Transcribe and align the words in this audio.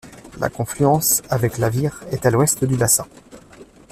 La 0.39 0.49
confluence 0.49 1.21
avec 1.29 1.59
la 1.59 1.69
Vire 1.69 2.03
est 2.09 2.25
à 2.25 2.31
l'ouest 2.31 2.63
du 2.65 2.75
bassin. 2.75 3.05